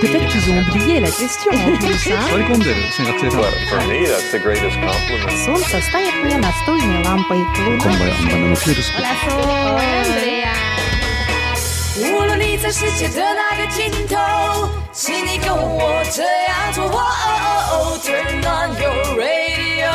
[0.00, 2.12] peut-être qu'ils ont oublié la question en plus.
[2.12, 2.20] Hein?
[2.30, 5.36] 座り込んでる学生さん Well, for me, that's the greatest compliment.
[5.44, 7.44] Сонце стає твоєю настольною лампою.
[7.54, 10.52] こんばんはバナナのフィルス Andrea.
[11.98, 14.16] 无论你在世界的哪个尽头，
[14.92, 16.84] 请你跟我这样做。
[16.84, 19.92] 哦 Turn on your radio，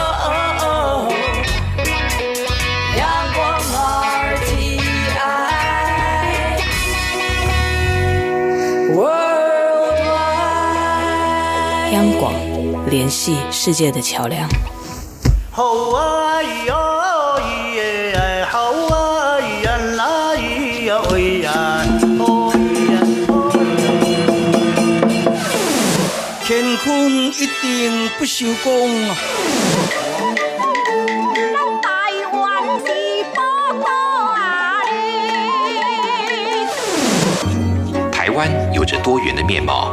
[12.03, 12.35] 央广，
[12.91, 14.49] 联系世界的桥梁。
[15.53, 16.75] 好啊咿呀
[17.39, 21.53] 咿耶哎，好啊咿呀啦咿呀喂呀，
[22.19, 22.59] 哦咿
[22.91, 22.99] 呀
[23.29, 25.31] 哦呀。
[26.45, 26.87] 乾坤
[27.29, 29.15] 一定不朽功啊！
[38.11, 39.93] 台湾有着多元的面貌，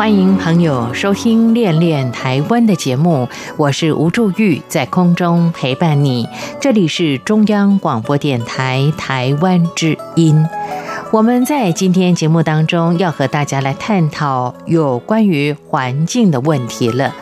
[0.00, 6.26] 欢迎朋友收听《恋恋台湾》的节目，我是吴祝玉，在空中陪伴你。
[6.58, 10.42] 这里是中央广播电台台湾之音。
[11.12, 17.14] 我们在今天节目当中要和大家来探讨有关于环境的问题了。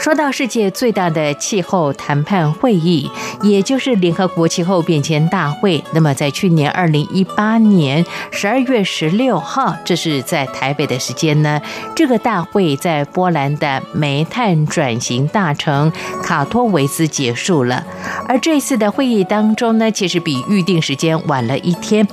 [0.00, 3.10] 说到世界最大的气候谈判会议，
[3.42, 11.60] 也就是联合国气候变迁大会，那么在去年二零一八年十二月十六号，这是在台北的时间呢。
[11.94, 17.84] 这个大会在波兰的煤炭转型大城卡托维斯结束了，
[18.26, 22.08] 而这次的会议当中呢，其实比预定时间晚了一天。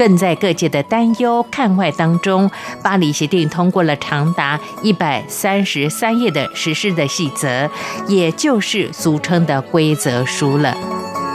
[0.00, 2.50] 更在各界的担忧看外当中，
[2.82, 7.68] 巴黎协定通过了长达一百三十三页的实施的细则，
[8.08, 10.74] 也就是俗称的规则书了。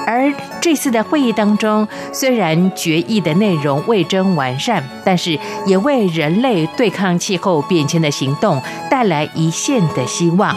[0.08, 5.38] 而这次的会议当中，虽然决议的内容未臻完善，但是
[5.68, 8.60] 也为人类对抗气候变迁的行动
[8.90, 10.56] 带来一线的希望。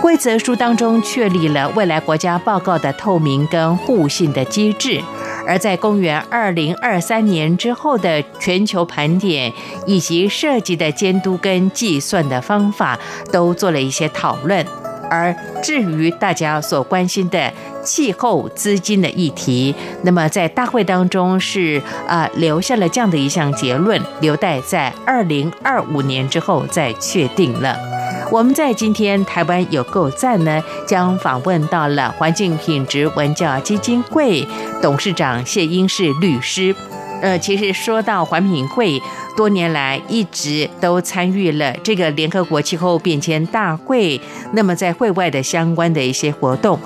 [0.00, 5.00] 规则书当中确立了未来国家报告的透明跟互信的机制。
[5.46, 9.52] 而在公元二零二三年之后的全球盘点，
[9.86, 12.98] 以及涉及的监督跟计算的方法，
[13.30, 14.64] 都做了一些讨论。
[15.10, 17.52] 而至于大家所关心的
[17.84, 27.91] 气候资金的议题，那么在大会当中是啊留下了这样的一项结论，留待在二零二五年之后再确定了。
[28.30, 34.46] 我们在今天台湾有够赞呢，将访问到了环境品质文教基金会
[34.80, 36.74] 董事长谢英士律师。
[37.20, 39.00] 呃，其实说到环品会，
[39.36, 44.20] 多年来一直都参与了这个联合国气候变迁大会，
[44.52, 46.78] 那么在会外的相关的一些活动。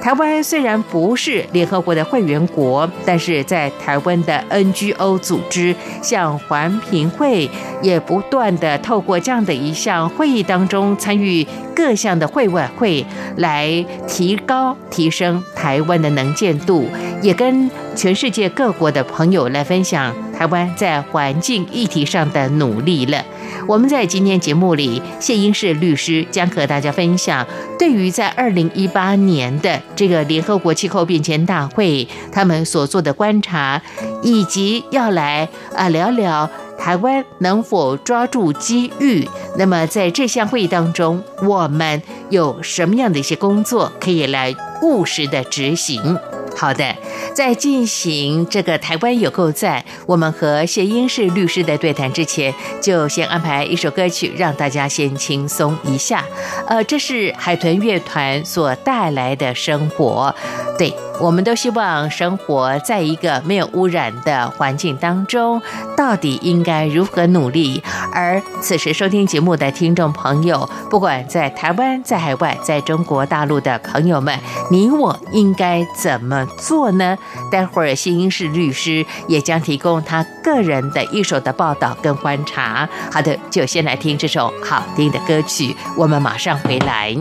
[0.00, 7.48] 台湾虽然不是联合国的会员国，但是在台湾的 NGO 组织，像环评会，
[7.82, 11.46] 也不断的透过这样的一项会议当中，参与
[11.76, 13.04] 各项的会外会，
[13.36, 16.88] 来提高、提升台湾的能见度，
[17.20, 23.22] 也跟全世界各国的朋友来分享台湾在环境议题上的努力了。
[23.66, 27.46] 我们在今天节目里，谢英士律师将和大家分享，
[27.78, 33.80] 对于在二零一八年的这个联合国气候变迁大会，他们所做的观察，
[34.22, 39.28] 以及要来啊聊聊台湾能否抓住机遇。
[39.56, 46.18] 那么在这项会议当中，我们有什么样的一些工作可以来务实的执行？
[46.60, 46.94] 好的，
[47.34, 56.22] 在进行这个台湾有够赞我们和谢英士律师的对谈之前，就先安排一首歌曲，让大家先轻松一下。
[56.66, 60.34] 呃，这是海豚乐团所带来的生活。
[60.76, 65.60] 对，我们都希望生活在一个没有污染的环境当中，
[65.96, 67.82] 到底应该如何努力？
[68.12, 74.38] 而此时收听节目的听众朋友，不管在台湾、在海外、在中国大陆的朋友们，
[74.70, 77.16] 你我应该怎么做呢？
[77.50, 82.88] 待会儿新英式律师也将提供他个人的一手的报道跟观察。
[83.12, 87.14] 好的，就先来听这首好听的歌曲，我们马上回来。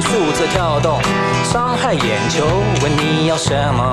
[0.00, 0.98] 数字跳动，
[1.44, 2.44] 伤害眼球，
[2.82, 3.92] 问你要什么，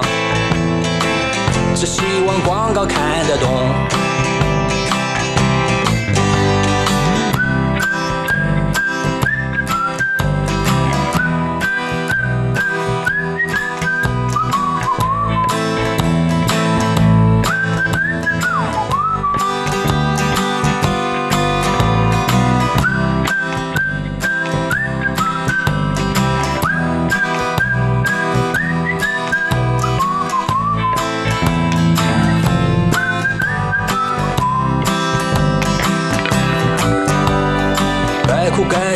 [1.75, 4.16] 只希望广告看得懂。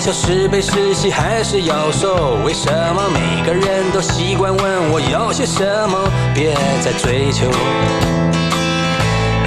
[0.02, 2.36] 笑，是悲是喜，还是要受？
[2.44, 6.12] 为什么每个人都习惯问我要些什么？
[6.34, 7.46] 别再追求，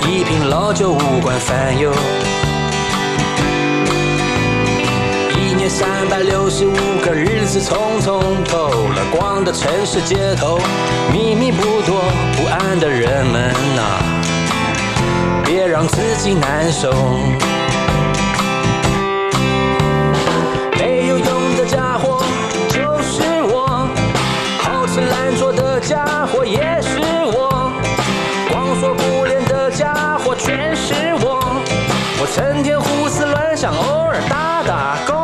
[0.08, 1.90] 一瓶老酒无关烦忧。
[5.36, 6.72] 一年三百六十五
[7.04, 10.60] 个日子，匆匆透了光的城市街头，
[11.12, 12.00] 秘密不多，
[12.36, 13.82] 不安的人们呐、
[15.44, 16.94] 别让自己难受。
[25.86, 27.70] 家伙也是我，
[28.50, 31.62] 光说不练的家伙全是我。
[32.19, 35.24] 我成天胡思乱想，偶尔打打工。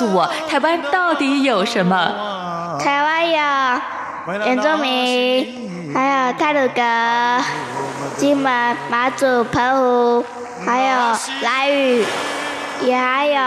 [0.00, 2.78] 诉我，台湾到底有什么？
[2.82, 3.36] 台湾有
[4.46, 7.44] 原住民，还有泰鲁格、
[8.16, 10.24] 金门、马祖、澎湖，
[10.64, 12.02] 还有兰屿，
[12.80, 13.40] 也还有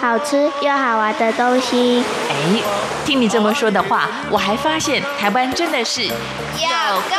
[0.00, 2.02] 好吃又好玩的东西。
[2.30, 2.62] 哎，
[3.04, 7.16] 听你这么说的话，我还发现台湾真的是有个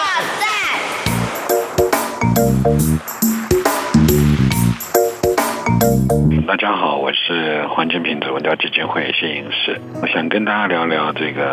[6.46, 11.46] 大家好，我是环境品质文教基金会谢颖士，我想跟大家聊聊这个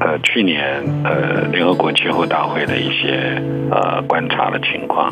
[0.00, 5.10] 呃去年呃联合国气候大会的一些呃观察的情况。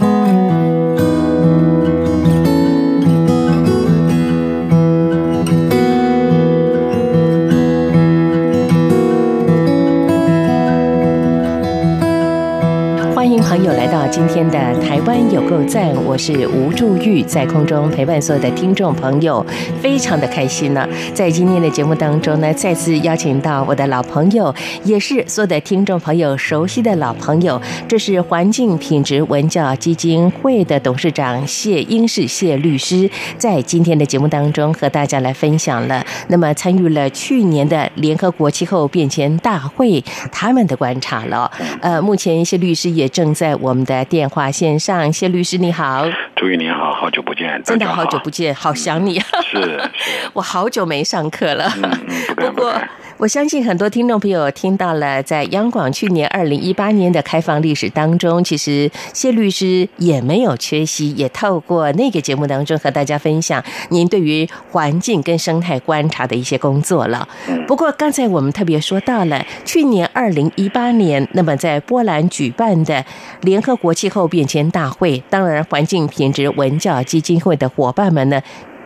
[13.53, 19.45] 朋友来到今天的台湾有够赞，我是吴祝玉，在空中陪伴所有的听众朋友，
[19.79, 20.89] 非常的开心呢。
[21.13, 24.55] 在今天的节目当中呢，再次邀请到我的老朋友，
[24.85, 41.53] 也是所有的听众朋友熟悉的老朋友，这是环境品质文教基金会的董事长谢英士谢律师，在今天的节目当中和大家来分享了，那么参与了去年的联合国气候变迁大会他们的观察了。
[41.83, 46.07] 呃，目前谢律师也正在我们的电话线上，谢律师你好，
[46.37, 49.91] 朱玉你好，好久不见，真的好久不见，好想你，是是，
[50.35, 51.73] 我好久没上课了。
[51.79, 52.79] 嗯嗯，不不过不。
[53.17, 67.27] 我相信很多听众朋友听到了，在央广去年二零一八年的开放历史当中，其实谢律师也没有缺席，也透过那个节目当中和大家分享您对于环境跟生态观察的一些工作了。
[67.67, 73.03] 不过刚才我们特别说到了去年二零一八年，那么在波兰举办的
[73.43, 78.43] 联合国气候变迁大会，当然环境品质文教基金会的伙伴们呢。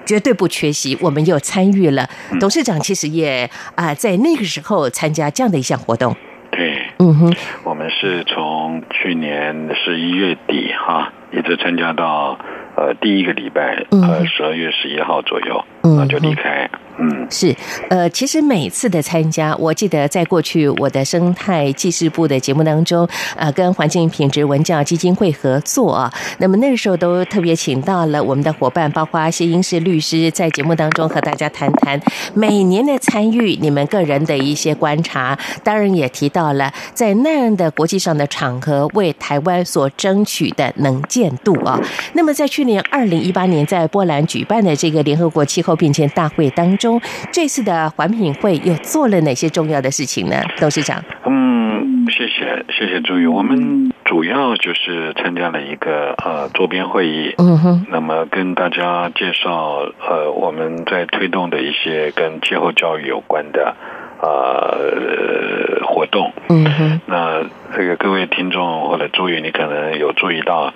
[0.08, 2.08] 绝对不缺席，我们又参与了。
[2.38, 6.14] 董事长其实也啊、在那个时候参加这样的一项活动。
[6.52, 12.38] 对，嗯哼，我们是从去年十一月底哈，一直参加到
[12.76, 15.64] 呃第一个礼拜，嗯呃十二月十一号左右。
[15.94, 16.68] 那就离开。
[16.98, 17.54] 嗯，是，
[17.90, 32.00] 呃，其实每次的参加，我记得在过去我的生态记事部的节目当中，呃，跟环境品质文教基金会合作啊，那么那个时候都特别请到了我们的伙伴，包括谢英士律师，在节目当中和大家谈谈
[32.32, 41.78] 每年的参与，你们个人的一些观察，当然也提到了在那样的国际上的场合为台湾所争取的能见度啊。
[42.14, 47.00] 那么在去年二零一八年在波兰举办的这个联合国气候变迁大会当中。
[47.30, 50.36] 这次的环评会又做了哪些重要的事情呢？
[50.58, 63.76] 董事长，嗯，谢谢谢谢朱宇，我们主要就是参加了一个呃周边会议，嗯哼，那么跟大家介绍呃我们在推动的一些跟气候教育有关的。
[64.18, 67.44] 呃，活动，嗯哼，那
[67.76, 70.72] 这个各位听众或者注意，你可能有注意到，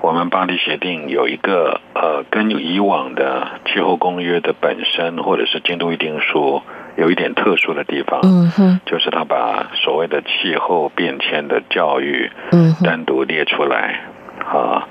[0.00, 6.62] 我们巴黎协定有一个呃，跟以往的气候公约的本身或者是京都议定书
[6.96, 14.02] 有一点特殊的地方，嗯哼，就是他把所谓的气候变迁的教育，嗯，单独列出来，
[14.46, 14.86] 啊，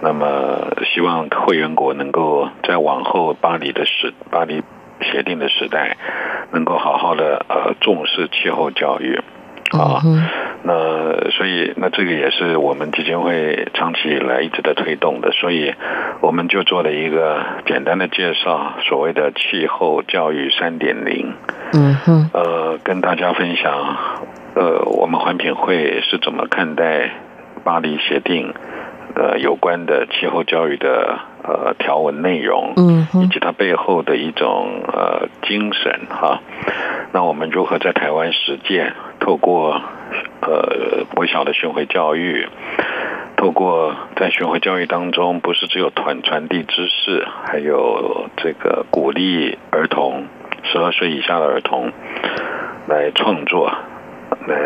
[0.00, 4.62] 那么希望会员国能够在往后巴黎的时巴黎。
[5.02, 5.96] 协定的时代，
[6.52, 9.20] 能够好好的呃重视气候教育。
[9.72, 10.02] 啊，
[10.64, 15.72] 那所以那这个也是我们基金会长期以来一直在推动的，所以
[16.20, 21.32] 我们就做了一个简单的介绍，所谓的气候教育三点零，
[21.72, 23.96] 嗯哼，呃，跟大家分享，
[24.56, 27.08] 呃，我们环评会是怎么看待
[27.64, 28.52] 巴黎协定
[29.14, 31.18] 呃有关的气候教育的。
[31.44, 36.40] 呃，条文内容，嗯，以及它背后的一种呃精神哈，
[37.12, 38.94] 那我们如何在台湾实践？
[39.18, 39.80] 透过
[40.40, 42.48] 呃国小的巡回教育，
[43.36, 50.26] 透过在巡回教育当中，不是只有传传递知识，还有这个鼓励儿童
[50.62, 51.92] 十二岁以下的儿童
[52.88, 53.72] 来创作。
[54.46, 54.56] 来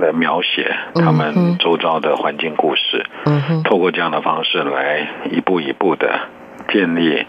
[0.00, 6.28] 来描写他们周遭的环境故事，嗯透过这样的方式来一步一步的
[6.68, 7.26] 建立，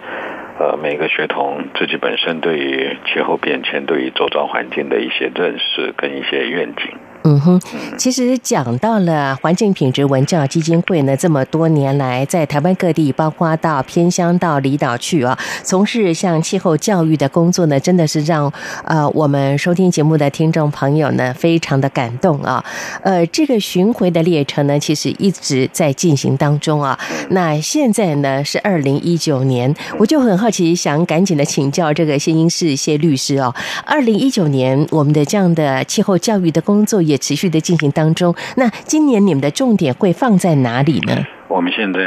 [0.59, 6.97] 呃，每个学童自己本身对于气候变迁、对于周遭环境的一些认识跟一些愿景。
[7.29, 7.61] 嗯哼，
[7.95, 18.51] 其实讲到了环境品质文教基金会呢，这么多年来在台湾各地，包括到偏乡、到离岛去啊，从事像气候教育的工作呢，真的是让
[18.83, 22.63] 呃我们收听节目的听众朋友呢非常的感动啊。
[23.03, 26.97] 呃，这个巡回的列车呢，其实一直在进行当中啊。
[27.29, 33.53] 那现在呢是二零一九年，我就很好奇，想赶紧的请教这个谢英士谢律师哦。
[33.85, 37.03] 二零一九年我们的这样的气候教育的工作。
[37.09, 38.33] 也持续的进行当中。
[38.55, 41.25] 那今年你们的重点会放在哪里呢？
[41.47, 41.99] 我们现在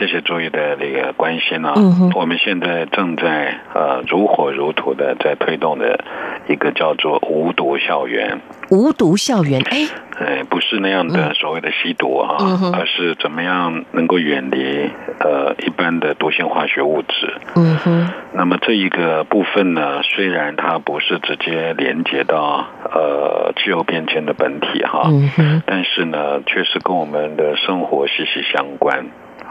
[0.00, 1.74] 谢谢诸位的那个关心啊。
[2.14, 6.02] 我们现在正在呃如火如荼的在推动的
[6.48, 8.40] 一个叫做无毒校园。
[8.70, 9.86] 无毒校园，哎。
[10.20, 12.36] 哎，不是那样的所谓的吸毒啊，
[12.74, 17.34] 而是怎么样能够远离呃一般的毒性化学物质。
[17.56, 18.10] 嗯哼。
[18.32, 29.06] 那么这一个部分呢，虽然它不是直接连接到呃气候变迁的本体哈，嗯哼，但是呢，确实跟我们的生活息息相关。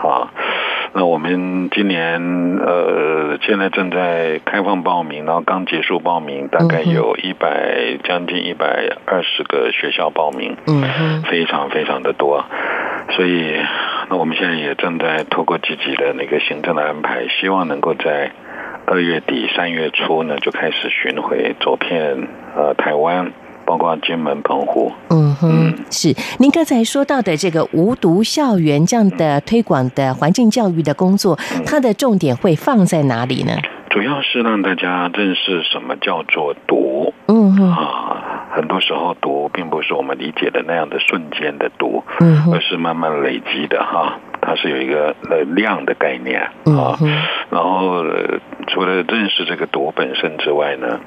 [0.07, 0.31] 啊，
[0.93, 2.21] 那我们今年
[2.57, 12.45] 呃，现在正在开放报名，然后刚结束报名，大概有一百将近一百二十个学校报名，嗯非常非常的多，
[13.11, 13.55] 所以
[14.09, 18.31] 那我们现在也正在透过积极的那个行政的安排，希望能够在
[18.85, 23.31] 二月底三月初呢就开始巡回走遍呃台湾。
[23.69, 26.15] 包括金门、澎湖，嗯哼，是。
[26.39, 33.51] 您刚才说到的这个无毒校园这样的推广的环境教育的工作，它的重点会放在哪里呢？
[33.91, 46.41] 主要是让大家认识什么叫做毒，嗯哼，啊，很多时候毒并不是我们理解的那样的瞬间的毒，嗯而是慢慢累积的哈，它是有一个呃量的概念
[46.75, 46.97] 啊，
[47.51, 48.03] 然后
[48.65, 50.99] 除了认识这个毒本身之外呢。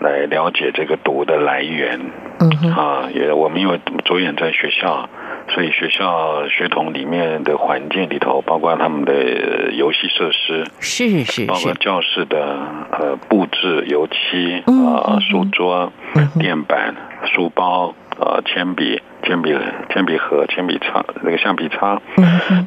[0.00, 2.00] 来了解这个毒的来源，
[2.40, 5.08] 嗯啊，也我们因为着眼在学校，
[5.48, 12.58] 所以学校学童里面的环境里头，包括他们的游戏设施，是是，包括教室的
[12.92, 15.92] 呃布置、油漆啊、书桌、
[16.38, 16.94] 垫板、
[17.34, 19.56] 书包啊、铅笔、铅笔、
[19.88, 22.00] 铅笔盒、铅笔擦、那个橡皮擦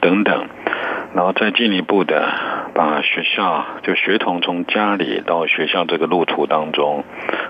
[0.01, 0.48] 等等，
[1.13, 2.27] 然后再进一步的
[2.74, 7.03] 把学校就学童从家里到学校这个路途当中，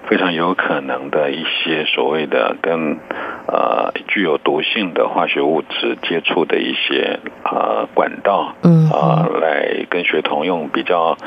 [0.07, 2.99] 非常有可能的一些所谓的跟
[3.47, 11.17] 呃具有毒性的化学物质接触的一些呃管道，嗯啊、来跟学童用比较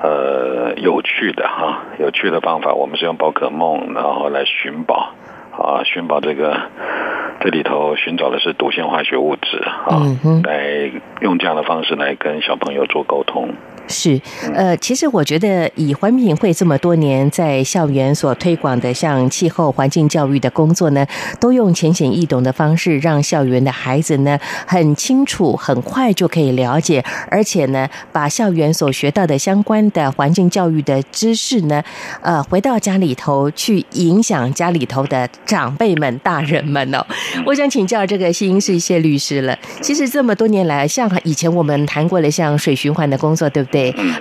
[0.00, 5.14] 呃有趣的哈有趣的方法，我们是用宝可梦然后来寻宝
[5.52, 6.56] 啊，寻宝这个
[7.40, 10.90] 这里头寻找的是毒性化学物质啊，嗯来
[11.20, 13.54] 用这样的方式来跟小朋友做沟通。
[13.88, 14.18] 是，
[14.54, 21.06] 呃，其实我觉得以环评会这么多年在校园所推广的像气候环境教育的工作呢，
[21.38, 31.82] 都用浅显易懂的方式，让校园的孩子呢很清楚、很快就可以了解，而且呢，把校园所学到的相关的环境教育的知识呢，
[32.22, 37.04] 呃，回到家里头去影响家里头的长辈们、大人们哦。
[37.44, 39.58] 我想请教这个新是谢律师了。
[39.82, 43.71] 其实这么多年来，像以前我们谈过的像水循环的工作，对不对？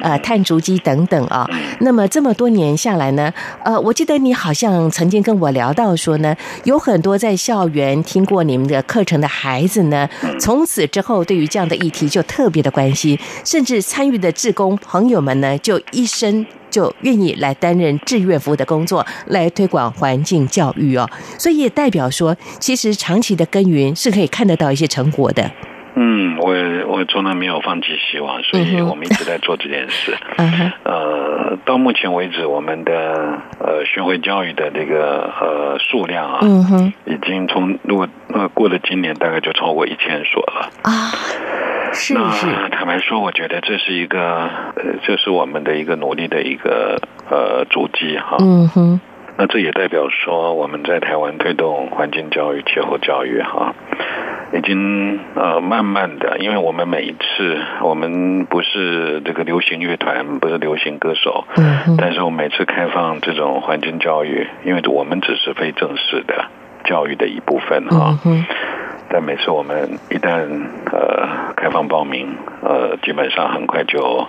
[0.01, 1.49] 呃，碳足迹等等啊。
[1.79, 10.07] 那么这么多年下来呢，呃，我记得你好像曾经跟我聊到说呢，有很多在校园听过你们的课程的孩子呢，
[10.39, 16.45] 从此之后对于这样的议题就特别的关心，甚至参与的志工朋友们呢，就一生。
[16.71, 21.05] 就愿意来担任志愿服务的工作，来推广环境教育哦，
[21.37, 25.51] 所以也代表说，其实长期的耕耘是可以看得到一些成果的。
[25.95, 26.53] 嗯，我
[26.87, 30.15] 我从来没有放弃希望，所以我们一直在做这件事。
[30.37, 40.69] 嗯哼，呃，到目前为止，我们的呃巡回教育的这个呃数量啊，嗯哼，已经从如果呃过了今年，大概就超过一千所了。
[40.83, 40.91] 啊，
[41.93, 44.21] 是是，那坦白说，我觉得这是一个
[44.75, 46.97] 呃，这是我们的一个努力的一个
[47.29, 48.37] 呃足迹哈。
[48.39, 49.01] 嗯哼，
[49.41, 53.73] 那这也代表说，我们在台湾推动环境教育、气候教育哈，
[54.53, 66.45] 已经呃慢慢的，因为我们每一次我们不是这个流行乐团，不是流行歌手，嗯，但是我们每次开放这种环境教育，因为我们只是非正式的
[66.83, 68.19] 教育的一部分哈。
[68.23, 68.45] 嗯哼，
[69.09, 70.45] 但每次我们一旦
[70.91, 72.27] 呃开放报名，
[72.61, 74.27] 呃，基本上很快就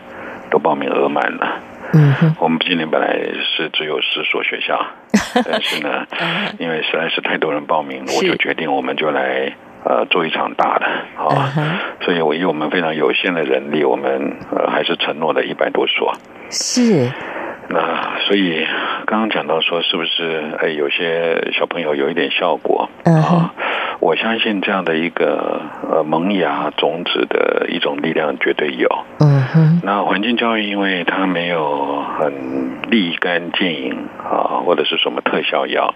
[0.48, 1.60] 都报名额满了。
[1.94, 3.14] 嗯哼，我们今年本来
[3.56, 4.86] 是只有十所学校，
[5.44, 6.06] 但是呢，
[6.58, 9.52] 因为实在是太多人报名，我就决定我们就来
[9.84, 10.86] 呃做一场大的
[11.22, 11.52] 啊。
[12.00, 16.14] 所以我以我们非常有限的人力，我们呃还是承诺了一百多所。
[16.50, 17.10] 是。
[17.68, 18.66] 那所以
[19.06, 23.54] 刚刚讲到说，是不是哎有些小朋友有一点效果嗯啊？
[24.00, 28.88] 我相信这样的一个呃萌芽种子的一种力量绝对有。
[29.20, 35.94] 嗯哼，那环境教育，因为它没有很立竿见影啊，或者是什么特效药，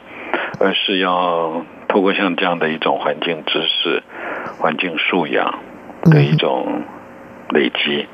[0.61, 4.05] 而是要透过像这样的一种环境知识、
[4.61, 5.59] 环境素养
[6.05, 6.83] 的一种
[7.51, 8.07] 累积，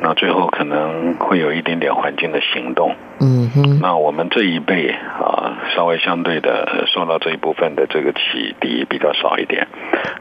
[0.00, 2.94] 那最后可能会有一点点环境的行动。
[3.20, 9.66] 嗯哼，那我们这一辈啊，稍微相对的受到这一部分的这个启迪比较少一点。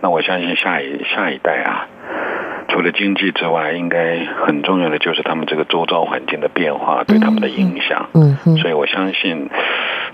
[0.02, 1.88] 那我相信下一下一代啊，
[2.70, 8.10] 除了经济之外，应该很重要的就是他们这个周遭环境的变化对他们的影响。
[8.14, 9.48] 嗯哼，所以我相信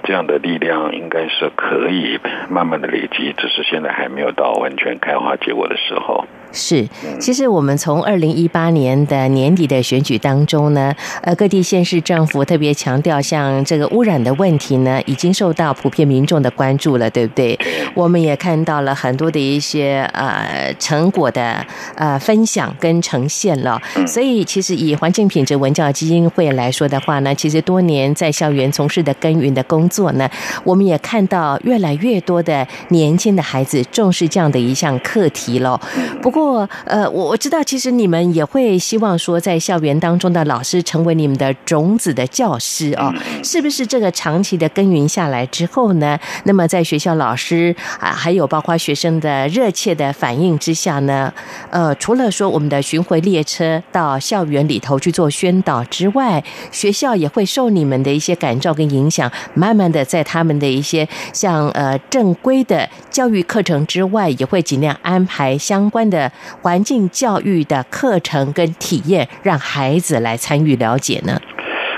[0.04, 6.26] 这样的力量应该是可以慢慢的累积，只是现在还没有到完全开花结果的时候。
[6.56, 6.88] 是，
[7.20, 17.58] 其实我们从二零一八年的年底的选举当中呢，呃，各地县市政府特别强调，像这个污染的问题呢，已经受到普遍民众的关注了，对不对？
[17.96, 23.82] 我们也看到了很多的一些呃成果的呃分享跟呈现了。
[24.06, 30.30] 所以，其实以环境品质文教基金会来说的话呢，其实多年在校园从事的耕耘的工作呢，
[30.64, 35.80] 我们也看到越来越多的年轻的孩子重视这样的一项课题了。
[36.22, 43.86] 不过，过，呃，我我知道，其实你们也会希望说，在校园当中的老师成为你们的种子的教师哦，是不是？
[43.86, 51.32] 这个长期的耕耘下来之后呢，那么在学校老师啊，还有包括学生的热切的反应之下呢，
[51.70, 66.32] 呃，除了说我们的巡回列车到校园里头去做宣导之外，学校也会受你们的一些感召跟影响，慢慢的在他们的一些像呃正规的教育课程之外，也会尽量安排相关的。
[66.62, 71.40] 环境教育的课程跟体验，让孩子来参与了解呢？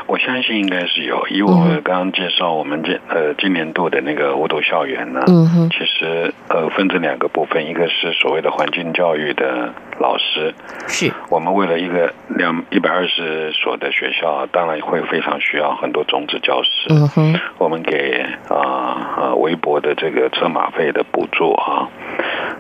[0.08, 10.54] 我相信应该是有，以我们刚刚介绍我们这呃今年度的那个无毒校园呢，嗯哼，其实呃分成两个部分，一个是所谓的环境教育的老师，
[10.88, 11.12] 是。
[11.30, 21.90] 我们为了一个两一百二十所的学校，当然会非常需要很多种子教师，嗯哼，我们给啊啊微薄的这个车马费的补助啊。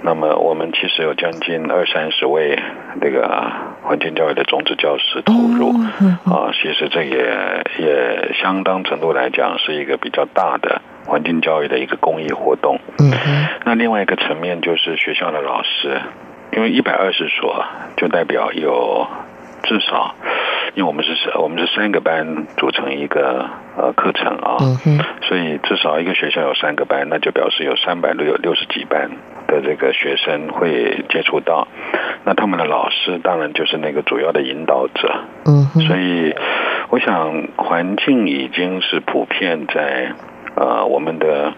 [0.02, 2.60] 那么我们其实有将近二三十位
[3.02, 3.28] 这个
[3.86, 5.70] 环境教育的种子教师投入。
[6.26, 12.80] 啊，其实这也也相当程度来讲是一个比较大的环境教育的一个公益活动。
[13.00, 13.14] 嗯
[13.64, 16.00] 那另外一个层面就是学校的老师，
[16.52, 17.66] 因为一百二十所
[17.98, 19.08] 就代表有
[19.64, 20.14] 至少，
[20.76, 24.58] 因为我们是我们是三个班组成一个呃课程啊，
[25.24, 29.10] 所以至少一个学校有三个班，那就表示有三百六六十几班
[29.48, 31.68] 的这个学生会接触到，
[32.24, 36.34] 那他们的老师当然就是那个主要的引导者，嗯，所以
[36.90, 40.12] 我想环境已经是普遍在
[40.56, 41.54] 呃我们的。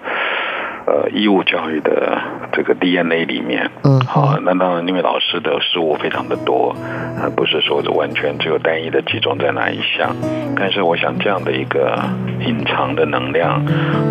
[0.88, 2.18] 呃，义务教育的
[2.54, 6.74] 这个 DNA 里面，嗯，好，那当然，因为老师的事物非常的多，
[7.20, 10.16] 啊，不是说完全只有单一的集中在哪一项，
[10.56, 12.02] 但是我想这样的一个
[12.40, 13.62] 隐藏的能量，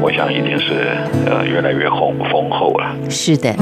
[0.02, 0.74] 我想已经是
[1.24, 2.94] 呃越来越丰丰厚了。
[3.08, 3.54] 是的。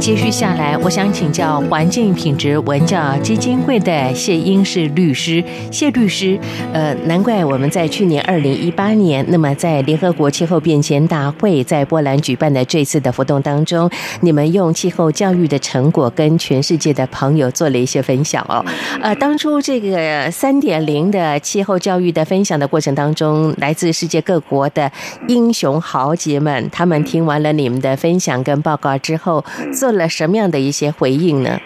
[0.00, 5.44] 接续下来，我想请教环境品质文教基金会的谢英是律师。
[5.70, 6.40] 谢律师，
[6.72, 13.90] 呃，难怪我们在去年二零一八年，那么在联合国气候变迁大会在波兰举办的这次的活动当中，
[14.22, 18.64] 你们用气候教育的成果跟全世界的朋友做了一些分享哦。
[19.02, 24.90] 呃，当初这个三点零的气候教育的分享的过程当中，来自世界各国的
[25.28, 29.44] 英雄豪杰们，他们听完了你们的分享跟报告之后，
[29.78, 31.60] 做了什么样的一些回应呢？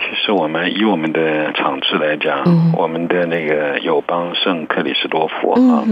[0.00, 5.84] 其实我们以我们的场次来讲，嗯我们的那个友邦圣克里斯多佛啊，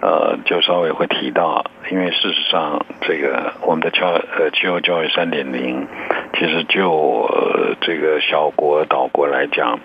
[0.00, 5.86] 呃，就稍微会提到，因为事实上，这个我们的教呃气候教育三点零，
[6.38, 9.78] 其实就呃这个小国岛国来讲，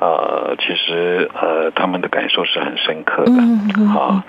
[0.00, 4.24] 呃，其实呃他们的感受是很深刻的嗯啊。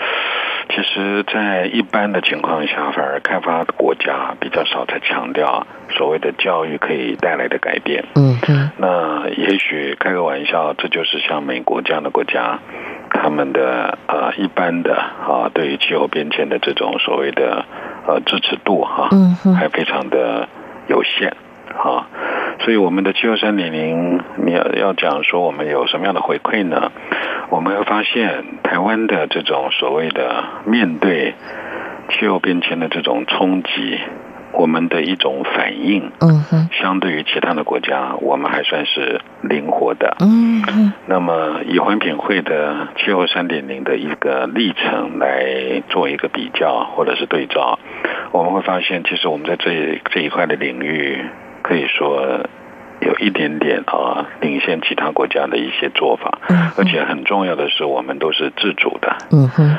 [0.67, 8.03] 其实，在一般的情况下，反而开发国家比较少在强调所谓的教育可以带来的改变。
[8.15, 12.59] 嗯嗯那也许开个玩笑，这就是像美国这样的国家，
[13.11, 17.63] 他们的呃一般的啊对于气候变迁的这种所谓的
[18.07, 20.47] 呃支持度哈、嗯还非常的
[20.87, 21.29] 有限
[21.77, 22.07] 啊。
[22.65, 26.91] 所以我们的气候三点零，你要要讲说我们有什么样的回馈呢？
[27.51, 31.35] 我们会发现台湾的这种所谓的面对
[32.09, 33.99] 气候变迁的这种冲击，
[34.51, 40.17] 我们的一种反应，嗯哼相对于其他的国家，我们还算是灵活的。
[40.19, 47.77] 嗯哼那么以环品会的气候三点零的一个历程来做一个比较或者是对照，
[48.31, 51.23] 我们会发现，其实我们在这这一块的领域，
[51.65, 52.45] 可以说
[52.99, 56.37] 有一点点啊领先其他国家的一些做法，
[56.77, 59.17] 而且很重要的是，我们都是自主的。
[59.31, 59.75] 嗯哼。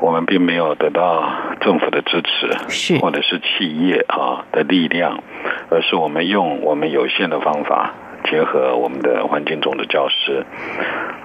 [0.00, 2.98] 我们并没有得到政府的支持，是。
[2.98, 5.22] 或者是企业啊的力量，
[5.70, 7.92] 而是我们用我们有限的方法，
[8.24, 10.44] 结合我们的环境中的教师，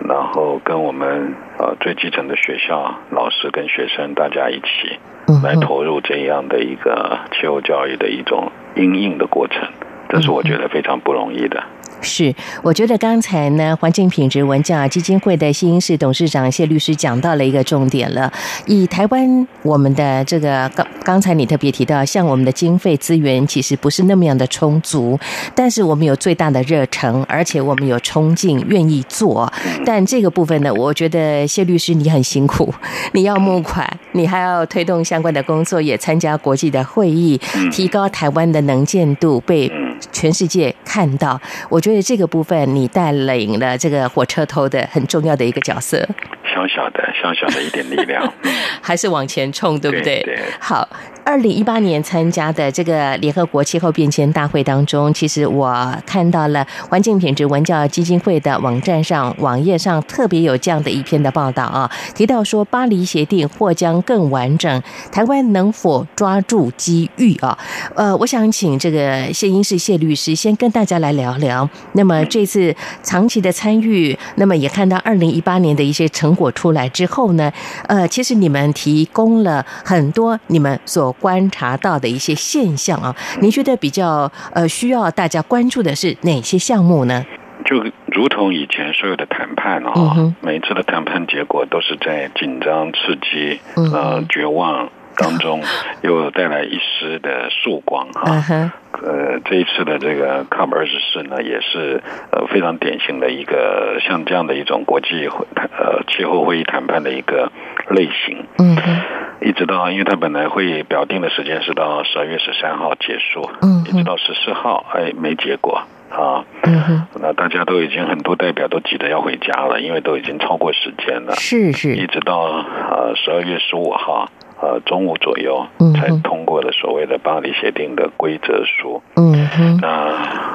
[0.07, 9.69] 然后跟我们呃最基层的学校老师跟学生大家一起嗯来投入这样的一个气候教育的一种应应的过程，
[10.15, 11.61] 这是我觉得非常不容易的。
[12.01, 18.31] 是，我觉得刚才呢，环境品质文教基金会的新英市董事长谢律师讲到了一个重点了。
[18.65, 25.19] 以台湾我们的这个刚刚才你特别提到，像我们的经费资源其实不是那么样的充足，
[25.53, 29.51] 但是我们有最大的热忱，而且我们有冲劲，愿意做。
[29.85, 32.73] 但这个部分呢，我觉得谢律师你很辛苦，
[33.13, 37.39] 你要募款，你还要推动相关的工作，也参加国际的会议，
[37.71, 39.71] 提高台湾的能见度，被
[40.11, 41.39] 全世界看到。
[41.69, 45.97] 我觉得这个部分你带领了这个火车头的很重要的一个角色，
[46.43, 48.33] 小小的、小小的一点力量，
[48.81, 50.21] 还是往前冲，对不对？
[50.23, 50.87] 对对好，
[51.25, 67.57] 二零一八年参加的这个联合国气候变迁大会当中，其实我看到了环境品质文教基金会的网站上、网页上特别有这样的一篇的报道啊，提到说巴黎协定或将更完整，台湾能否抓住机遇啊？
[67.95, 71.67] 呃，我想请这个谢英士谢律师先跟大家来聊聊。
[71.93, 77.51] 那么这次长期的参与，那么也看到二零一八年的一些成果出来之后呢，
[77.87, 87.25] 呃，其实你们提供了很多你们所观察到的一些现象啊，您觉得比较呃需要大家关注的是哪些项目呢？
[87.65, 95.61] 就如同以前所有的谈判啊、嗯每一次的谈判结果都是在紧张、刺激、嗯呃绝望当中，
[96.01, 98.71] 又带来一丝的曙光哈、嗯哼，
[99.03, 102.01] 呃，这一次的这个 COP 二十四呢，也是
[102.31, 107.51] 呃非常典型的一个像这样的一种国际会呃气候会议谈判的一个
[107.89, 108.45] 类型。
[108.59, 109.01] 嗯哼，
[109.41, 116.43] 一直到，因为它本来会议表定的时间是到十二月十三号结束，嗯一直到十四号，哎，没结果啊。
[116.63, 121.35] 嗯哼，那大家都已经很多代表都急着要回家了，因为都已经超过时间了。
[121.35, 124.29] 是是一，直到呃十二月十五号
[124.61, 129.01] 呃中午左右嗯，才通过了所谓的巴黎协定的规则书。
[129.15, 129.87] 嗯哼，那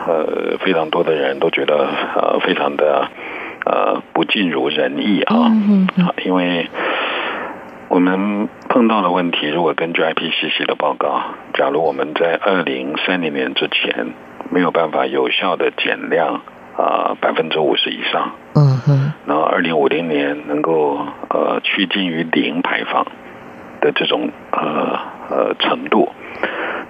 [0.07, 3.09] 呃，非常多的人都觉得呃，非常的
[3.67, 6.69] 呃不尽如人意啊，嗯哼啊，因为
[7.89, 11.23] 我们碰到的问题，如果根据 IPCC 的报告，
[11.55, 14.15] 假如我们在二零三零年之前
[14.51, 16.41] 没有办法有效的减量
[16.77, 23.05] 啊百分之五十以上，嗯哼，然后二零五零年能够呃趋近于零排放
[23.81, 24.99] 的这种呃
[25.31, 26.13] 呃程度，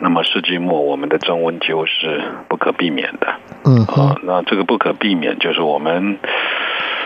[0.01, 6.19] 那么世纪末我们的增温几乎是不可避免的嗯啊、哼，那这个不可避免就是我们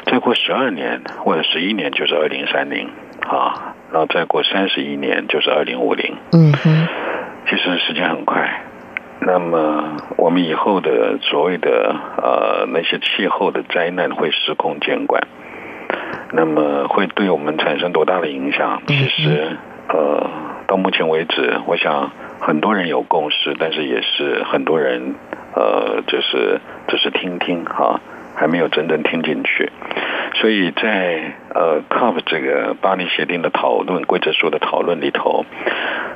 [0.04, 2.88] 再过十二年或者十一年就是二零三零
[3.28, 6.88] 啊，然后再过三十一年就是二零五零，嗯哼，
[7.48, 8.62] 其实时间很快。
[9.26, 15.26] 那么我们以后的所谓的呃那些气候的灾难会司空监管，
[16.32, 18.82] 那么会对我们产生多大的影响？
[18.86, 19.56] 其实
[19.88, 20.30] 呃
[20.66, 25.14] 到目前为止，我想很多人有共识，但是也是很多人
[25.54, 28.00] 呃就是只是听听哈、
[28.34, 29.70] 还没有真正听进去。
[30.34, 35.46] 所以在呃 COP 这个巴黎协定的讨论规则书的讨论里头，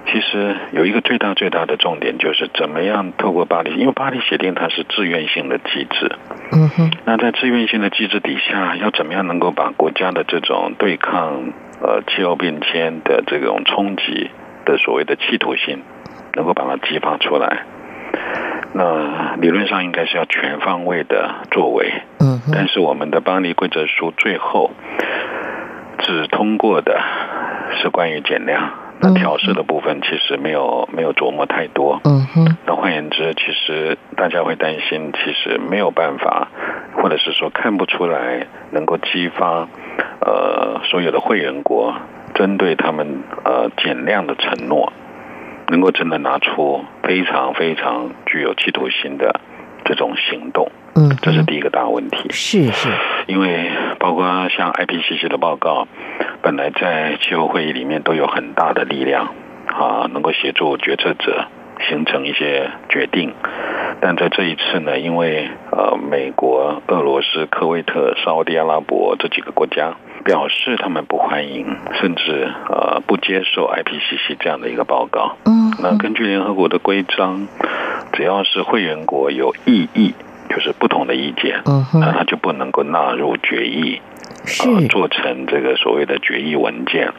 [0.07, 6.11] 其实有一个最大最大的重点就是怎么样透过巴黎，因为巴黎协定它是自愿性的机制，
[6.53, 14.31] 嗯哼，那在自愿性的机制底下，要怎么样能够把国家的这种对抗呃气候变迁的这种冲击
[14.65, 15.83] 的所谓的企图性，
[16.35, 17.65] 能够把它激发出来？
[18.73, 24.71] 那理论上应该是要全方位的作为，嗯哼，但是我们的巴黎规则书最后
[25.99, 27.01] 只通过的
[27.81, 32.01] 是关于减量，那调试的部分其实没有没有琢磨太多。
[32.05, 36.49] 嗯哼，那换言之，其实大家会担心，其实没有办法，
[36.95, 39.67] 或者是说看不出来能够激发
[40.21, 41.95] 呃所有的会员国
[42.35, 44.93] 针对他们呃减量的承诺，
[45.71, 49.41] 能够真的拿出非常非常具有企图心的
[49.85, 52.29] 这种行动，嗯，这是第一个大问题。
[52.31, 52.89] 是是，
[53.27, 55.87] 因为包括像 IPCC 的报告，
[56.43, 59.35] 本来在气候会议里面都有很大的力量
[59.67, 61.47] 啊，能够协助决策者
[61.89, 63.33] 形成一些决定。
[64.01, 69.97] 但在这一次呢，因为呃美国、俄罗斯、科威特、沙特阿拉伯这几个国家
[70.29, 71.65] 表示他们不欢迎，
[71.95, 75.39] 甚至呃不接受 IPCC 这样的一个报告。
[75.47, 77.49] 嗯那根据联合国的规章，
[78.13, 80.15] 只要是会员国有异议，
[80.51, 84.03] 就是不同的意见，嗯哼那它就不能够纳入决议，
[84.91, 87.11] 做成这个所谓的决议文件。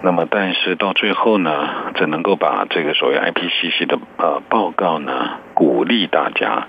[0.00, 6.68] 那么，但是到最后呢，只能够把这个所谓 IPCC 的呃报告呢，鼓励大家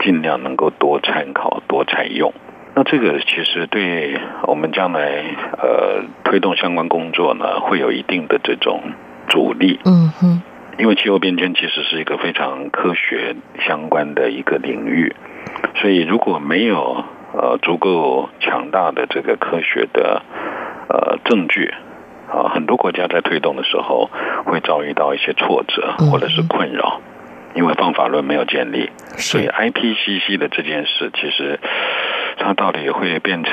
[0.00, 2.34] 尽量能够多参考、多采用。
[2.80, 5.22] 那这个其实对我们将来
[5.58, 8.80] 呃推动相关工作呢，会有一定的这种
[9.28, 9.78] 阻力。
[9.84, 10.40] 嗯哼，
[10.78, 15.14] 因为气候变迁其实是一个非常科学相关的一个领域，
[15.74, 20.22] 所以如果没有呃足够强大的这个科学的
[20.88, 21.74] 呃证据，
[22.30, 24.08] 啊，很多国家在推动的时候
[24.46, 27.02] 会遭遇到一些挫折嗯或者是困扰，
[27.54, 28.88] 因为方法论没有建立，
[29.18, 31.60] 所以 IPCC 的这件事其实。
[32.38, 33.52] 它到底会变成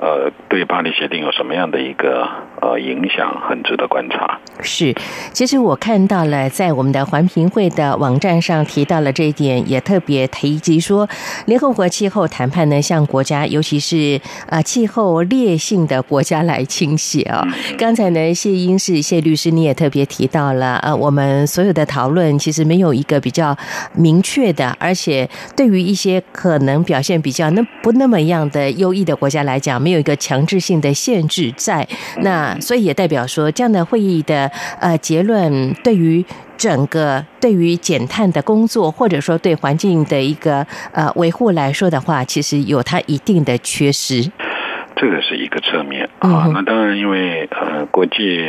[0.00, 2.28] 呃对巴黎协定有什么样的一个
[2.60, 4.38] 呃影响，很值得观察。
[4.60, 4.94] 是，
[5.32, 11.08] 其实我看到了，在我们的环评会的网站上提到了这一点，也特别提及说，
[11.46, 17.46] 联合国气候谈判呢，向国家，尤其是啊、呃气候烈性的国家来倾斜啊、
[17.76, 23.56] 刚才呢，谢英是谢律师你也特别提到了，呃，我们所有的讨论其实没有一个比较
[23.94, 31.86] 明确的，而且对于一些可能表现比较那不那么样的优异的国家来讲，没有一个强制性的限制在。
[32.18, 36.24] 那所以也代表说，这样的会议的呃结论，对于
[36.56, 44.30] 整个对于减碳的工作，或者说对环境的一个呃维护来说的话，其实有它一定的缺失。
[44.96, 46.08] 这个是一个侧面。
[46.20, 46.50] 嗯啊。
[46.52, 48.44] 那当然，因为呃，国际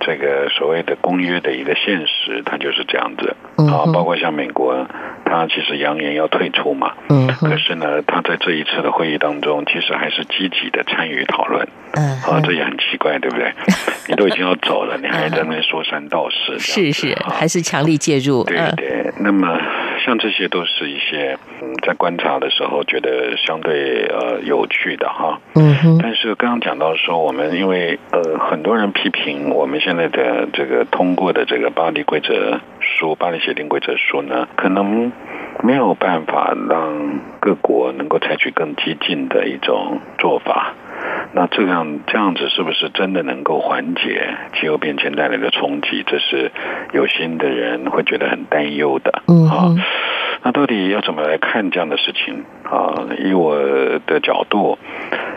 [0.00, 3.36] 这个所谓的公约的一个现实，它就是这样子。
[3.58, 3.84] 嗯啊。
[3.92, 4.86] 包括像美国，
[5.24, 11.66] 它其实扬言要退出嘛，嗯可是呢，他在这一次的会议当中，其实还是积极的参与讨论。
[11.92, 13.52] 嗯啊，这也很奇怪，对不对？
[14.08, 18.74] 你都已经要走了，你还在那说三道四，是是，还是强力介入，对嗯。
[18.76, 19.58] 对，那么
[20.04, 25.40] 像这些都是一些嗯，在观察的时候觉得相对呃有趣的哈。
[25.54, 35.12] 嗯哼，但是刚刚讲到说，我们因为呃很多人批评我们现在的这个通过的这个巴黎规则书、巴黎协定规则书呢，可能
[35.62, 40.74] 没有办法让各国能够采取更激进的一种做法。
[41.32, 46.02] 那这样这样子是不是真的能够缓解气候变迁带来的冲击？
[46.04, 46.50] 这是
[46.92, 49.10] 有心的人会觉得很担忧的。
[49.10, 49.78] 啊嗯哼，
[50.42, 53.06] 那到底要怎么来看这样的事情啊？
[53.18, 53.56] 以我
[54.06, 54.76] 的角度，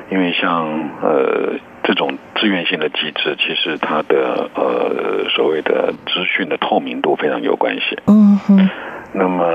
[0.10, 8.00] 因为像呃这种自愿性的机制，其实它的呃所谓的资讯的透明度非常有关系。
[8.08, 8.70] 嗯哼，
[9.14, 9.46] 那么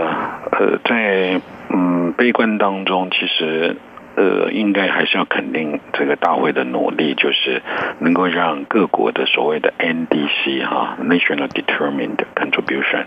[0.52, 1.40] 呃在
[1.70, 3.76] 嗯悲观当中，其实。
[4.18, 7.62] 呃，应该还是要肯定这个大会的努力，就是
[8.00, 13.04] 能够让各国的所谓的 NDC 哈、National Determined Contribution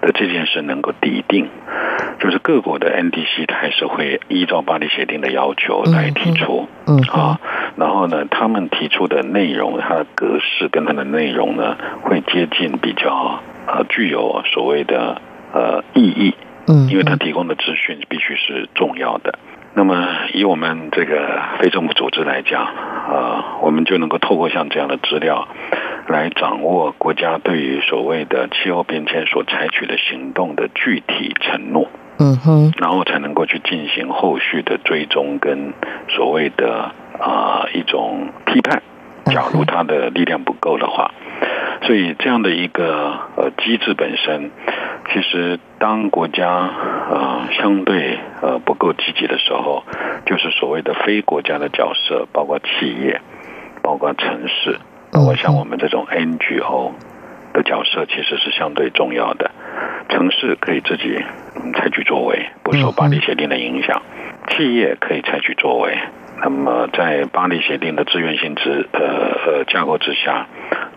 [0.00, 1.48] 的这件事能够抵定，
[2.20, 7.40] 就是各国的 NDC 它还是会依照巴黎协定的要求来提出，嗯啊，
[7.76, 15.20] 然后呢，他们提出的内容，它的格式跟它的内容呢，会接近比较呃具有所谓的
[15.52, 16.34] 呃意义，
[16.68, 19.36] 嗯，因为它提供的资讯必须是重要的。
[19.78, 25.46] 那么，以我们这个非政府组织来讲，呃，我们就能够透过像这样的资料，
[26.08, 35.74] 来掌握国家对于所谓的气候变迁所采取的行动的具体承诺，嗯哼，然后才能够去进行后续的追踪跟
[36.08, 38.82] 所谓的啊、一种批判。
[39.26, 41.10] 假如他的力量不够的话，
[41.82, 44.50] 所以这样的一个呃机制本身，
[45.12, 46.70] 其实当国家
[47.10, 49.84] 呃相对呃不够积极的时候，
[50.26, 53.20] 就是所谓的非国家的角色，包括企业，
[53.82, 54.78] 包括城市，
[55.12, 56.92] 包括像我们这种 NGO
[57.52, 59.50] 的角色，其实是相对重要的。
[60.08, 61.20] 城市可以自己
[61.56, 64.00] 嗯采取作为，不受巴黎协定的影响；
[64.48, 65.98] 企业可以采取作为。
[66.42, 70.46] 那么，在巴黎协定的自愿性质呃呃架构之下，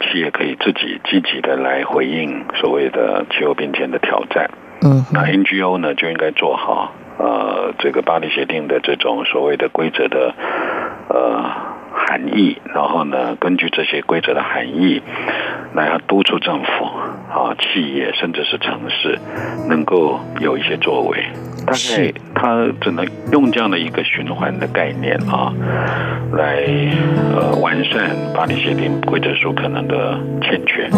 [0.02, 4.50] 企业可以自己积极的来回应所谓的气候变迁的挑战。
[4.82, 10.34] 嗯那 NGO 呢就应该做好呃这个巴黎协定的这种所谓的规则的
[11.10, 11.44] 呃
[11.94, 15.02] 含义，然后呢根据这些规则的含义，
[15.74, 16.86] 来督促政府
[17.30, 19.20] 啊、企业甚至是城市
[19.70, 21.24] 能够有一些作为。
[21.66, 25.54] 大概它只能用这样的一个循环的概念啊，
[26.34, 26.66] 来
[27.36, 30.90] 呃完善巴黎协定规则书可能的欠缺。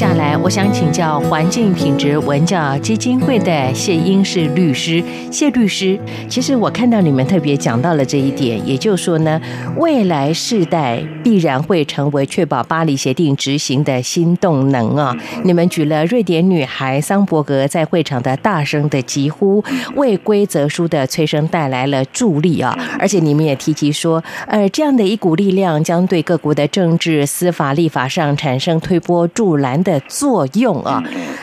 [0.00, 5.02] 下来，我想请教环境品质文教基金会的谢英士律师。
[5.30, 5.98] 谢律师，
[6.28, 9.40] 其实我看到你们特别讲到了这一点，也就是说呢，
[9.76, 15.16] 未来世代必然会成为确保巴黎协定执行的新动能啊！
[15.44, 19.62] 你们举了瑞典女孩桑伯格在会场的大声的疾呼，
[19.94, 22.76] 为规则书的催生带来了助力啊！
[22.98, 31.02] 而且你们也提及说，呃，这样的一股力量将对各国的政治、司法、立法上产生推波助澜的作用啊。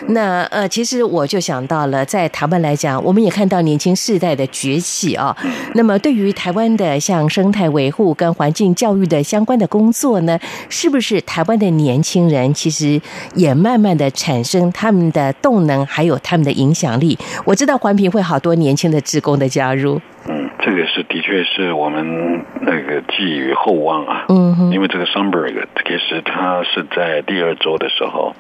[0.10, 5.36] 那呃，其实我就想到了，在台湾来讲，我们也看到年轻世代的崛起啊。
[5.74, 13.02] 那么对于台湾的像生态维护跟环境教育的相关的工作呢，是不是台湾的年轻人其实
[13.36, 17.18] 也慢慢的产生他们的动能，还有他们的影响力？
[17.46, 20.00] 我知道环评会好多年轻的职工的加入。
[20.30, 24.26] 嗯，这个是的确是我们那个寄予厚望啊。
[24.30, 28.36] 嗯哼，因为这个 Sunberg 其实他是在第二周的时候，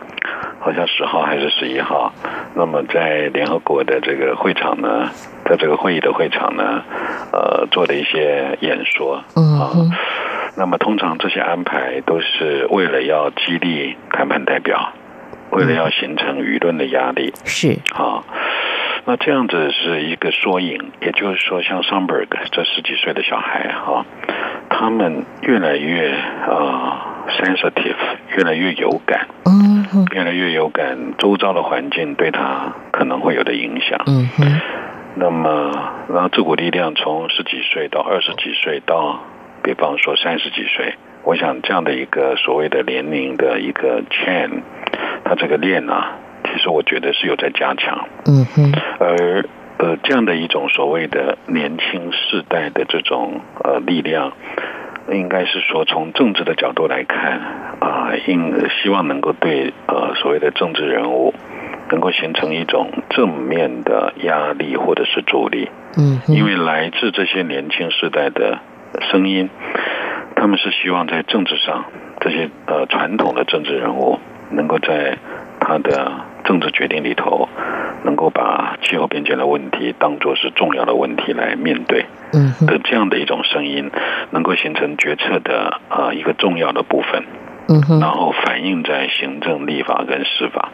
[0.59, 2.11] 好像十号还是十一号，
[2.55, 5.11] 那么在联合国的这个会场呢，
[5.45, 6.83] 在这个会议的会场呢，
[7.31, 9.23] 呃，做的一些演说。
[9.35, 9.71] 嗯啊，
[10.57, 14.91] 那么通常这些安排都是为了要激励谈判代表，
[15.51, 17.31] 为了要形成舆论的压力。
[17.45, 18.23] 是啊。
[19.09, 24.05] 那这样子是一个缩影，也就是说，像 Sunberg 这十几岁的小孩哈、
[24.69, 26.13] 他们越来越
[26.45, 26.91] 呃
[27.29, 27.95] sensitive，
[28.35, 33.97] 越来越有感，嗯哼，越来越有感，周遭的环境对他可能会有的影响。
[34.07, 34.61] 嗯哼，
[35.15, 35.71] 那么，
[36.09, 39.21] 然后这股力量从十几岁到二十几岁到，
[39.63, 44.63] 比方说三十几岁，我想这样的一个所谓的年龄的一个 chain，
[45.23, 46.17] 它这个链啊，
[46.51, 48.07] 其实我觉得是有在加强。
[48.25, 49.45] 嗯哼，而
[49.77, 54.33] 呃，这样的一种所谓的年轻世代的这种呃力量，
[55.11, 57.39] 应该是说从政治的角度来看
[57.79, 61.31] 啊，应希望能够对呃所谓的政治人物
[61.91, 65.69] 能够形成一种正面的压力或者是阻力。
[65.95, 68.57] 嗯，因为来自这些年轻世代的
[69.11, 69.47] 声音，
[70.35, 71.85] 他们是希望在政治上，
[72.19, 74.19] 这些呃传统的政治人物
[74.49, 75.17] 能够在
[75.59, 76.11] 他的
[76.47, 77.49] 政治决定里头，
[78.03, 83.91] 能够把气候变迁的问题当作是重要的问题来面对嗯哼，的这样的一种声音，
[84.31, 87.25] 能够形成决策的呃一个重要的部分。
[87.69, 90.69] 嗯哼，然后反映在行政、立法跟司法。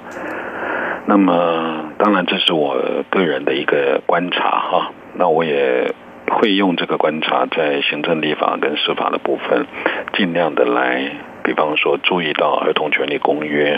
[1.07, 2.78] 那么，当然这是我
[3.09, 4.91] 个人的一个观察哈。
[5.15, 5.91] 那我也
[6.28, 9.65] 会用这个观察，在行政、立法跟司法的部分，
[10.13, 11.11] 尽量的来，
[11.43, 13.78] 比方说注意到《儿童权利公约》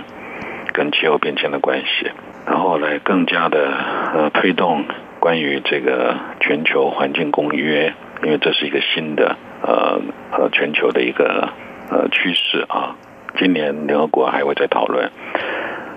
[0.75, 2.11] 跟气候变迁的关系，
[2.45, 3.71] 然后来更加的
[4.13, 4.83] 呃推动
[5.21, 10.01] 关于这个全球环境公约，因为这是一个新的呃
[10.31, 11.47] 呃全球的一个
[11.89, 12.97] 呃趋势啊。
[13.37, 15.09] 今年联合国还会再讨论，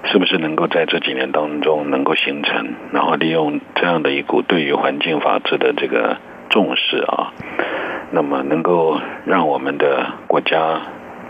[0.05, 6.19] 是不是能够在这几年当中能够形成，然后利用这样的一股对于环境法治的这个
[6.51, 7.33] 重视啊，
[8.13, 10.83] 那么能够让我们的国家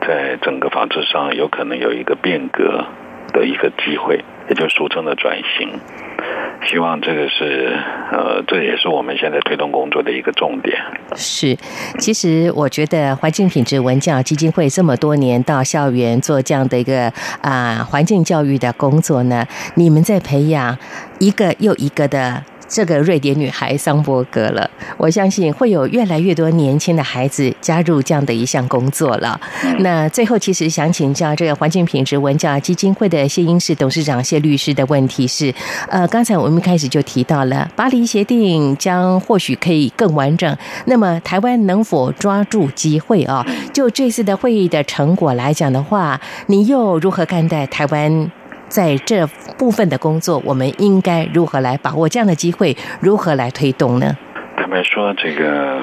[0.02, 2.84] 在整个法治上有可能有一个变革
[3.32, 5.68] 的一个机会，也就俗称的转型。
[6.66, 7.78] 希望这个是
[8.10, 10.76] 呃，这也是我们现在推动工作的一个重点。
[11.14, 11.56] 是，
[11.98, 20.76] 其实我觉得环境品质文教基金会这么多年到校园做这样的一个啊环境教育的工作呢，你们在培养
[21.20, 22.42] 一个又一个的。
[22.68, 29.40] 这个瑞典女孩桑伯格了，我相信会有越来越多年轻的孩子加入这样的一项工作了。
[29.78, 35.52] 那最后，其实想请教这个环境品质文教基金会的谢英士董事长谢律师的问题是：
[35.88, 43.44] 呃，刚才我们一开始就提到了巴黎协定将或许可以更完整，那么台湾能否抓住机会啊？
[43.72, 48.30] 就这次的会议的成果来讲的话，你又如何看待台湾？
[48.68, 52.76] 在这部分的工作，我们应该如何来把握这样的机会？
[53.00, 54.16] 如何来推动呢？
[54.56, 55.80] 坦白说，这个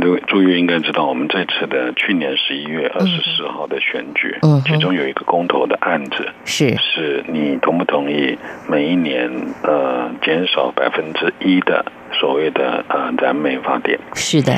[0.00, 8.36] 朱朱玉应该知道，我们这次的去年十一月二十四号的选举，嗯，其中有一个公投的案子，是是你同不同意
[8.68, 9.30] 每一年
[9.62, 13.98] 呃减少百分之一的所谓的呃燃煤发电？
[14.14, 14.52] 是的。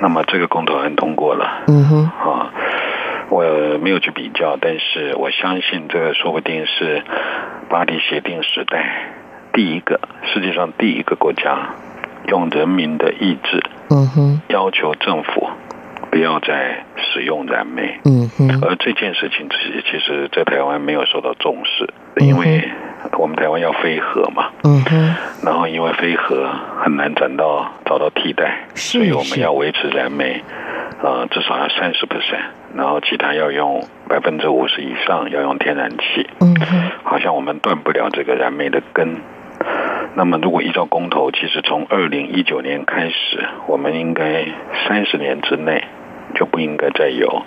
[0.00, 2.52] 那么这个公投案通过了，嗯哼，啊。
[3.30, 7.02] 我没有去比较，但是我相信这个说不定是
[7.68, 9.10] 巴黎协定时代
[9.52, 10.00] 第一个
[10.32, 11.74] 世界上第一个国家
[12.26, 15.50] 用人民的意志，嗯哼，要求政府
[16.10, 22.66] 不要再使用燃煤，嗯哼，而这件事情其实其实在台湾没有受到重视，因为
[23.18, 25.14] 我们台湾要飞核嘛，嗯哼，
[25.44, 26.50] 然后因为飞核
[26.82, 30.42] 很难找到找到替代，所以我们要维持燃煤。
[31.02, 32.42] 呃，至少要三十 percent，
[32.74, 36.28] 然后其他要用百分之五十以上要用天然气。
[36.40, 36.54] 嗯
[37.04, 39.16] 好像我们断不了这个燃煤的根。
[40.14, 44.44] 那么，如果依照公投，其实从二零一九年开始，我们应该
[44.86, 45.84] 三十年之内
[46.34, 47.42] 就不应该再有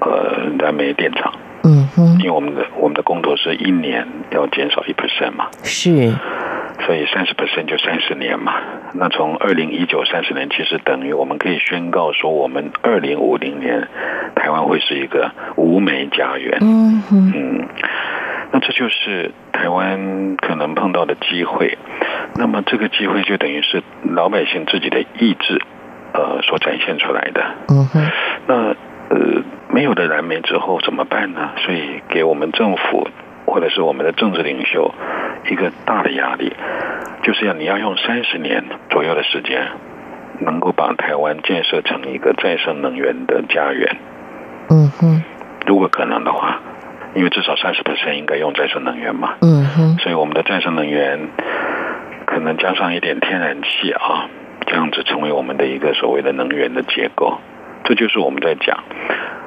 [0.00, 1.32] 呃燃煤电厂。
[1.64, 5.48] 嗯哼，因为我们的我们的公投是一年要减少一 percent 嘛。
[5.62, 6.12] 是。
[6.80, 8.54] 所以三十 percent 就三十年嘛，
[8.94, 13.88] 那从二零一九三十年，其实等于我们可以宣告说，我们二零五零年
[14.34, 16.58] 台湾会是一个无煤家园。
[16.60, 17.68] 嗯嗯，
[18.52, 21.76] 那这就是台湾可能碰到的机会。
[22.36, 25.60] 那么这个机会就等于是老百姓自己的意志，
[26.12, 27.44] 呃，所展现出来的。
[27.68, 28.10] 嗯哼。
[28.46, 28.54] 那
[29.10, 31.50] 呃，没有了燃煤之后怎么办呢？
[31.56, 33.08] 所以给我们政府。
[33.50, 34.94] 或者是我们的政治领袖
[35.50, 36.52] 一个大的压力，
[37.22, 39.68] 就是要你要用三十年左右的时间，
[40.40, 43.96] 能够把台湾建设成一个再生能源的家园。
[44.70, 45.22] 嗯哼，
[45.66, 46.60] 如果可能的话，
[47.14, 49.36] 因为至少三十 percent 应该用再生能源嘛。
[49.40, 51.28] 嗯哼，所以我们的再生能源
[52.26, 54.28] 可能加上一点天然气啊，
[54.66, 57.38] 这样子成为我们的一个所谓的能源的结构。
[57.84, 58.84] 这就是我们在讲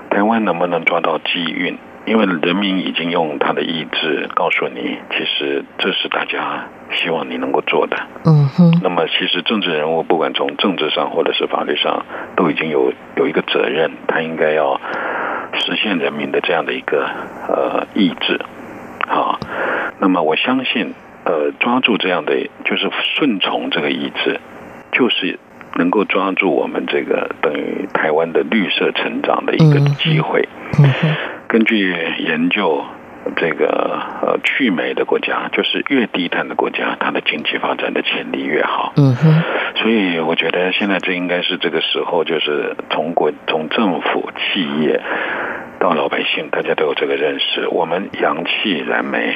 [0.09, 1.77] 台湾能不能抓到机运。
[2.05, 7.95] 因为人民已经用他的意志告诉你，其实这是大家希望你能够做的。
[8.25, 8.79] 嗯哼。
[8.81, 14.81] 那么，其实政治人物不管从政治上或者是法律上，都已经有有一个责任，他应该要
[15.53, 17.07] 实现人民的这样的一个
[17.47, 18.39] 呃意志，
[19.07, 19.39] 好，
[19.99, 20.93] 那么我相信，
[21.23, 22.33] 呃，抓住这样的
[22.65, 24.39] 就是顺从这个意志，
[24.91, 25.39] 就是
[25.75, 30.47] 能够抓住我们这个等于台湾的绿色成长的一个机会。
[31.51, 32.85] 根据研究。
[33.35, 38.93] 这个呃，去美的国家就是越低碳的国家，它的经济发展的潜力越好。
[38.97, 39.43] 嗯哼。
[39.75, 44.99] 所以我觉得现在这应该是这个时候，就是从国从政府、企业
[45.79, 47.67] 到老百姓，大家都有这个认识。
[47.67, 49.35] 我们扬气燃煤，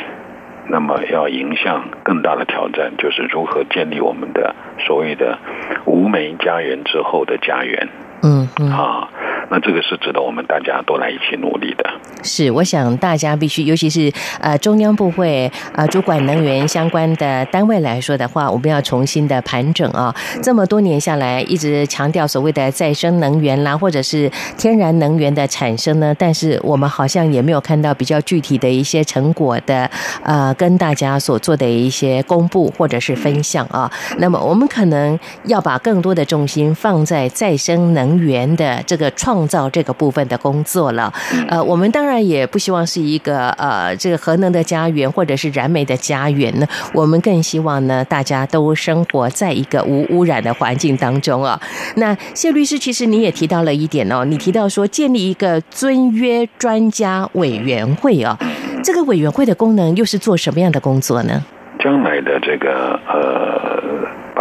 [0.67, 5.37] 那么要迎向更大的挑战，就是如何建立我们的所谓的
[5.85, 7.87] 无煤家园之后的家园。
[8.25, 8.71] 嗯嗯。
[8.71, 9.07] 啊。
[9.47, 11.87] 那这个是值得我们大家都来一起努力的。
[12.23, 14.11] 是，我想大家必须，尤其是
[14.41, 20.13] 呃中央部会啊主管能源相关的单位来说的话，我们要重新的盘整啊。
[20.41, 29.87] 这么多年下来，一直强调所谓的再生能源啦，或者是天然能源的产生呢，但是我们好像也没有看到比较具体的一些成果的
[30.23, 33.89] 呃跟大家所做的一些公布或者是分享啊。
[34.17, 39.35] 那么我们可能要把更多的重心放在再生能源的这个创。
[39.35, 41.11] 创造这个部分的工作了，
[41.49, 51.59] 呃，我们当然也不希望是一个呃这个核能的家园或者是燃煤的家园呢，我们更希望呢大家都生活在一个无污染的环境当中啊。
[51.97, 58.39] 那谢律师，其实你也提到了一点哦，你提到说建立一个尊约专家委员会啊，
[58.81, 61.43] 这个委员会的功能又是做什么样的工作呢？
[61.83, 63.64] 将来的这个呃。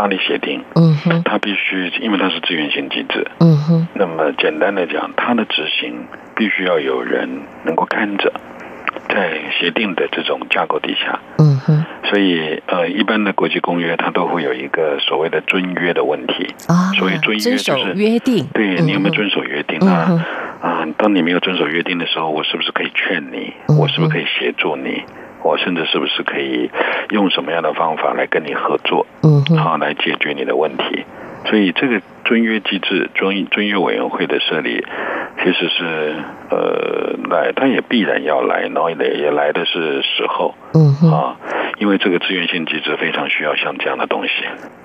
[0.05, 7.27] 巴黎协定，嗯哼，它必须，因为它是自愿性机制，嗯哼，那么简单的讲，它的执行必须要有人
[7.65, 8.31] 能够看着，
[9.09, 16.49] 在协定的这种架构底下，嗯哼，所以呃，一般的国际公约它都会有一个所谓的遵约的问题。
[16.69, 20.23] 啊，所以遵约就是约定，对你有没有遵守约定啊？
[20.61, 23.55] 啊，当你没有遵守约定的时候，我是不是可以劝你？
[23.79, 25.03] 我是不是可以协助你？
[25.45, 26.71] 我甚至是不是可以
[27.11, 29.07] 用什么样的方法来跟你合作？
[29.23, 31.05] 嗯，好来解决你的问题。
[31.47, 34.85] 所以这个遵约机制、遵遵约委员会的设立，
[35.43, 36.17] 其实是
[36.51, 40.55] 呃来，他也必然要来，然后也也来的是时候。
[40.75, 41.37] 嗯，啊，
[41.79, 44.31] 因为这个资源性机制非常需要像这样的东西。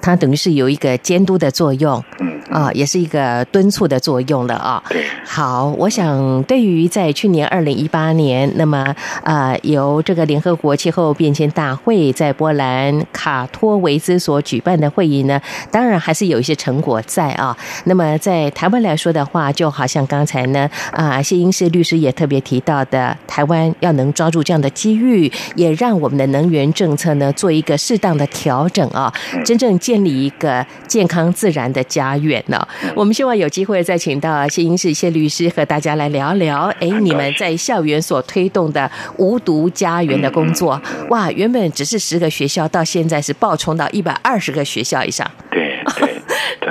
[0.01, 2.03] 它等于是有一个监督的作用。
[2.19, 2.39] 嗯。
[2.49, 4.81] 啊，也是一个敦促的作用了啊。
[4.89, 15.39] 对，好，我想对于在去年二零一八年，那么呃，由这个联合国气候变迁大会在波兰卡托维兹所举办的会议呢，
[15.71, 17.55] 当然还是有一些成果在啊。
[17.85, 29.13] 那么在台湾来说的话，就好像刚才呢啊，谢英士律师也特别提到的，台湾要能抓住这样的机遇，也让我们的能源政策呢做一个适当的调整啊，
[29.45, 32.43] 真正建立一个健康自然的家园。
[32.47, 36.65] 呢，我们希望有机会再请到谢英士谢律师和大家来聊聊。
[36.79, 45.29] 哎，你们在校园所推动的无毒家园的工作，哇，原本只是十个学校，到现在是爆冲到一百二十个学校以上。
[45.51, 46.18] 对对。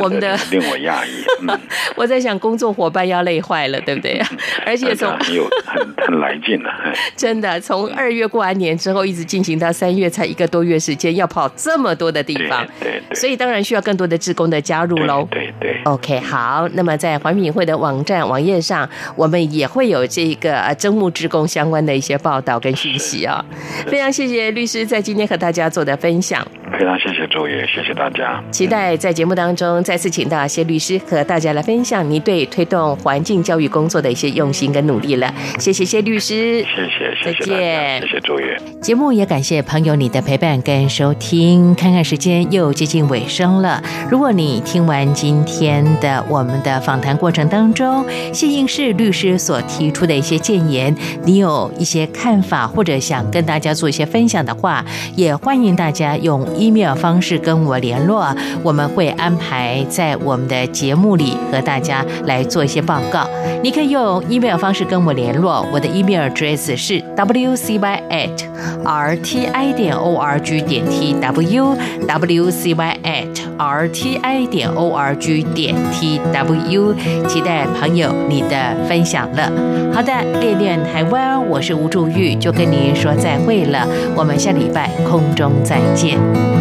[0.00, 1.24] 我们的令我讶异，
[1.96, 4.20] 我在想工作伙伴要累坏了，对不对？
[4.64, 6.70] 而且从很有很很来劲了，
[7.16, 15.26] 真的从二月过完年之后，一直进行到三月，才一个多月时间，要跑这么多的地方，对对，所以当然需要更多的职工的加入喽。
[15.30, 23.44] 对对，OK，好，那么在环评会的网站网页上，我们也会有这个呃征募职工相关的一些报道跟讯息啊。
[23.86, 26.46] 非常谢谢律师在今天和大家做的分享，
[26.78, 29.67] 非常谢谢周爷，谢谢大家，期待在节目当中。
[29.84, 38.56] 再次请到谢律师和大家来分享你对推动环境教育工作的一些用心跟努力了，谢谢谢律师，谢谢，再见，谢谢周越。
[38.80, 43.82] 节目也感谢朋友你的陪伴跟收听，看看时间又接近尾声了。
[44.10, 50.94] 如果你听完今天的我们的访谈过程当中，谢应士律师所提出的一些建言，
[51.24, 54.84] 你有一些看法或者想跟大家做一些分享的话，
[55.16, 59.57] 也欢迎大家用 email 方式跟我联络，我们会安排。
[59.58, 63.26] 来在我们的节目里和大家来做一些报告，
[63.60, 68.38] 你可以用 email 方式跟我联络，我的 email address 是 wcy at
[68.84, 76.94] rti 点 org 点 tw wcy at rti 点 org 点 tw，
[77.26, 79.50] 期待朋友你的分享了。
[79.92, 83.84] 好的，练练台湾，我是吴祝玉，就跟您说再会了，
[84.14, 86.57] 我们下礼拜空中再见。